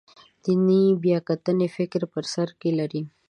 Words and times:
دیني 0.43 0.83
بیاکتنې 1.03 1.67
فکر 1.77 2.01
په 2.11 2.19
سر 2.33 2.49
کې 2.59 2.69
لري. 2.79 3.01